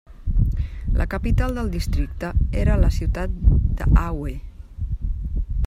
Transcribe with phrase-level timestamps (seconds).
[1.01, 2.31] La capital del districte
[2.63, 3.37] era la ciutat
[3.83, 4.37] d'Aue.